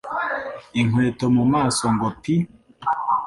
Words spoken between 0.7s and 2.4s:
Inkweto mu maso ngo pi